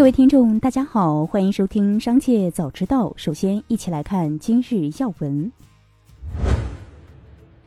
[0.00, 3.08] 各位听众，大家好，欢迎收听《商界早知道》。
[3.16, 5.52] 首先，一起来看今日要闻。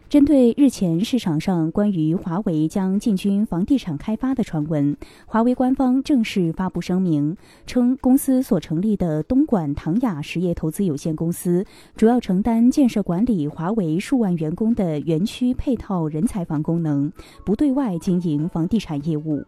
[0.10, 11.64] 针对日前市场上关于华为将进军房地产开发的传闻，华为官方正式发布声明，称公司所成立的东莞唐雅实业投资有限公司，
[11.96, 17.14] 主要承担建设管理华为数万员工的园区配套人才房功能，
[17.46, 19.44] 不对外经营房地产业务。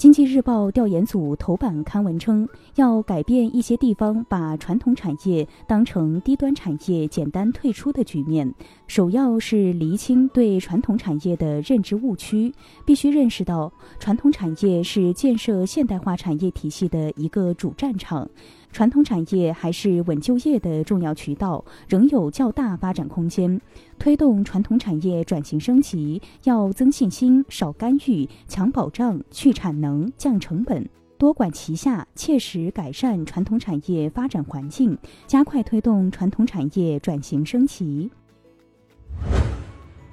[0.00, 8.50] 经济日报调研组头版刊文称，要改变一些地方把传统产业当成低端产业简单退出的局面，
[8.86, 12.50] 首要是厘清对传统产业的认知误区，
[12.86, 18.26] 必须认识到传统产业是建设现代化产业体系的一个主战场。
[18.72, 23.60] 传统产业还是稳就业的重要渠道，仍有较大发展空间。
[23.98, 30.88] 推动传统产业转型升级，要增信心、少干预、强保障、去产能、降成本，
[31.18, 38.10] 多管齐下，切实改善传统产业发展环境，加快推动传统产业转型升级。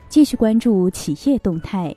[0.10, 1.96] 继续关注企业动态。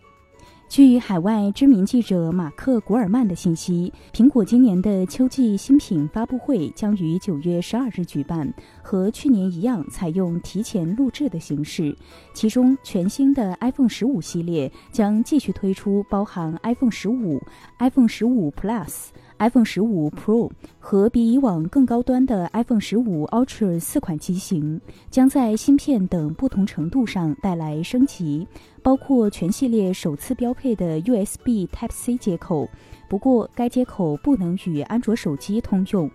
[0.70, 8.48] 据海外知名记者马克·古尔曼的信息，苹果今年的秋季新品发布会将于九月十二日举办，
[8.80, 11.92] 和去年一样，采用提前录制的形式。
[12.32, 17.42] 其中，全新的 iPhone 十五系列将继续推出包含 iPhone 十五、
[17.80, 19.08] iPhone 十五 Plus。
[19.40, 24.78] iPhone 十五 Pro 和比以往更高端的 iPhone 十五 Ultra 四款机型，
[25.10, 28.46] 将在芯片等不同程度上带来升级，
[28.82, 32.68] 包括全系列首次标配的 USB Type-C 接口。
[33.08, 36.10] 不过，该接口不能与安卓手机通用。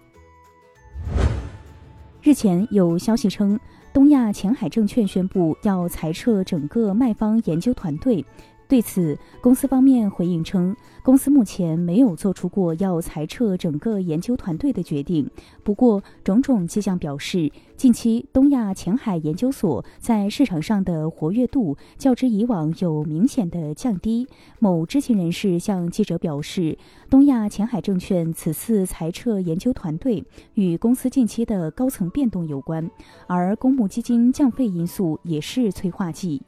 [2.21, 3.59] 日前有消息称，
[3.91, 8.23] 东亚前海证券宣布要裁撤整个卖方研究团队。
[8.67, 15.29] 对此，公司方面回应称，公司目前没有做出过要裁撤整个研究团队的决定。
[15.63, 24.27] 不过，种种迹象表示，近期东亚前海研究所在市场上的活跃度较之以往有明显的降低。
[24.57, 26.75] 某知情人士向记者表示，
[27.07, 30.23] 东亚前海证券此次裁撤研究团队
[30.55, 32.89] 与公司近期的高层变动有关，
[33.27, 36.41] 而公募基金降费因素也是催化剂。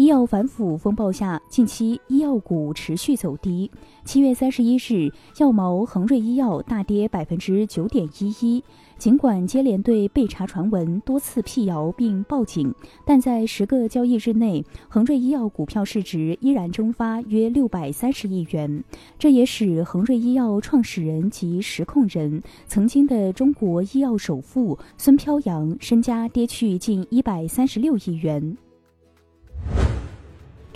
[0.00, 3.70] 医药反腐风暴下，近期医药股持续走低。
[4.02, 8.64] 七月三十一日，药毛恒瑞医药大跌百分之九点一一。
[8.96, 12.74] 尽管接连对被查传闻多次辟谣并报警，
[13.04, 18.82] 但在十个交易日内，恒瑞医药股票市值依然蒸发约六百三十亿元。
[19.18, 28.56] 这也使恒瑞医药创始人及实控人、曾经的中国医药首富孙飘扬身家跌去近一百三十六亿元。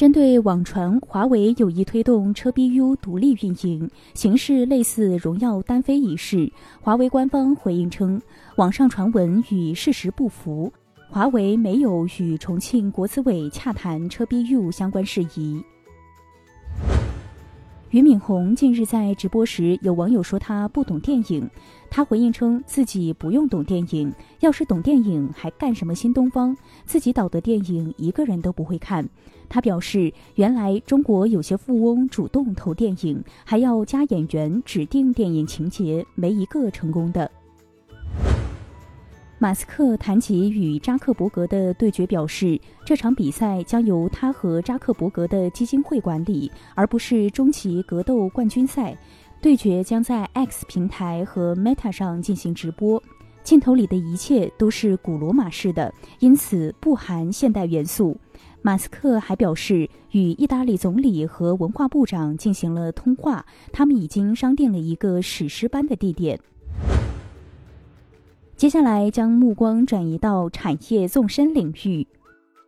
[0.05, 8.21] 针对网传华为有意推动车 BU 独立运营，形式类似荣耀单飞一事，华为官方回应称，
[8.57, 10.71] 网上传闻与事实不符，
[11.09, 15.65] 华为没有与重庆国资委洽谈车 BU 相关事宜。
[17.95, 21.49] 俞敏洪近日在直播时，有网友说他不懂电影，
[21.89, 26.57] 他回应称自己不用懂电影，要是懂电影还干什么新东方？
[26.85, 29.09] 自己导的电影一个人都不会看。
[29.49, 37.31] 他表示，原来中国有些富翁主动投电影，还要加演员指定电影情节，没一个成功的。
[39.39, 48.97] 马斯克谈及与扎克伯格的对决，表示这场比赛将由他和扎克伯格的基金会管理，而不是终极格斗冠军赛。
[49.43, 53.03] 对决将在 X 平台和 Meta 上进行直播，
[53.43, 58.17] 镜头里的一切都是古罗马式的，因此不含现代元素。
[58.63, 66.41] 马斯克还表示，与意大利总理和文化部长进行了通话，他们已经商定了一个史诗般的地点。
[68.57, 72.07] 接下来将目光转移到产业纵深领域。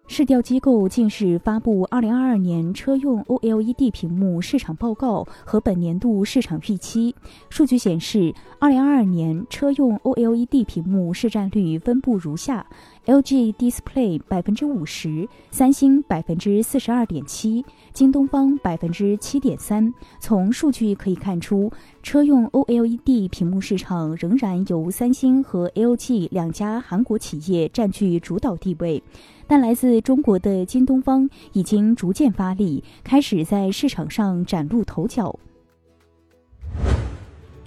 [0.08, 7.14] 市调机构近日发布二零二二年车用 OLED 屏幕市场报告和本年度市场预期。
[7.50, 12.66] 数据显示，二零二二年车用 OLED 屏幕市占率分布如下。
[13.06, 19.94] LG Display 百分之五十，三星百分之四十二点七，京东方百分之七点三。
[20.19, 21.70] 从数据可以看出，
[22.03, 29.00] 车用 OLED 屏幕市场仍然由三星和 LG 两家韩国企业占据主导地位，
[29.47, 35.38] 但来自中国的京东方已经逐渐发力，开始在市场上崭露头角。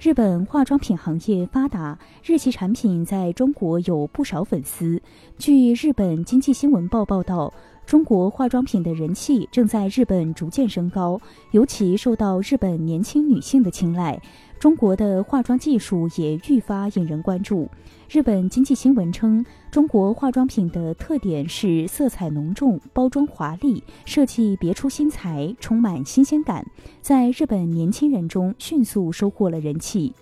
[0.01, 5.01] 日本化妆品行业发达，日系产品在中国有不少粉丝。
[5.37, 7.53] 据日本经济新闻报报道，
[7.89, 11.19] 中国化妆品的人气正在日本逐渐升高，
[11.49, 14.21] 尤其受到日本年轻女性的青睐。
[14.59, 17.67] 中国的化妆技术也愈发引人关注。
[18.07, 26.63] 日本经济新闻称，中国化妆品的特点是色彩浓重、包装华丽、设计别出心裁、充满新鲜感，
[27.01, 30.13] 在日本年轻人中迅速收获了人气。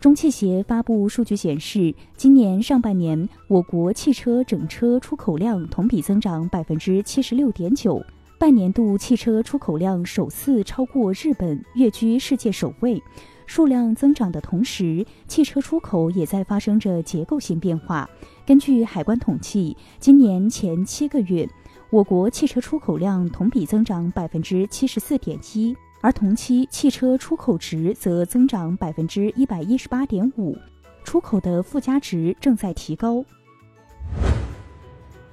[0.00, 8.00] 中汽协发布数据显示，今年上半年我国汽车整车出口量同比增长百分之七十六点九，
[8.38, 13.02] 半年度汽车出口量首次超过日本，跃居世界首位。
[13.46, 18.08] 数量增长的同时，汽车出口也在发生着结构性变化。
[18.46, 21.48] 根据海关统计，今年前七个月，
[21.90, 25.76] 我国汽车出口量同比增长百分之七十四点一。
[26.08, 30.56] 而同期汽车出口值则增长百分之一百一十八点五，
[31.04, 33.22] 出口的附加值正在提高。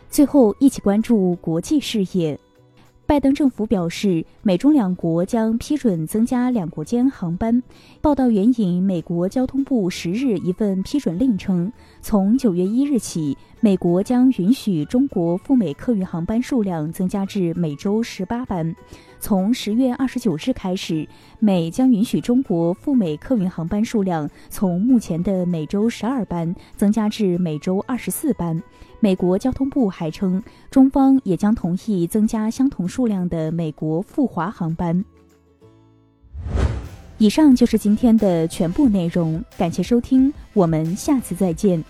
[0.10, 2.38] 最后，一起关注国际事业。
[3.07, 7.62] 拜登政府表示，美中两国将批准增加两国间航班。
[8.01, 11.71] 报道援引美国交通部十日一份批准令称，
[12.01, 18.75] 从九月一日起，美国将允许中国赴美客运航班数量增加至每周十八班。
[19.25, 28.62] 从十月二十九日开始，美将允许中国赴美客运航班数量从目前的每周十二班增加至每周二十四班。
[29.00, 35.04] 美国交通部还称，中方也将同意增加相同数量的美国赴华航班。
[37.18, 41.83] 以上就是今天的全部内容，感谢收听，我们下次再见。